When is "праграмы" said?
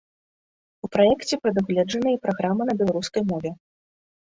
2.25-2.63